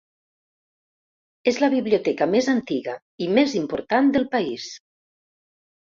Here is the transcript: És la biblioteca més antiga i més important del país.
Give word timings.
És 1.51 1.59
la 1.65 1.69
biblioteca 1.75 2.27
més 2.33 2.49
antiga 2.55 2.95
i 3.27 3.31
més 3.39 3.57
important 3.63 4.13
del 4.17 4.27
país. 4.37 4.69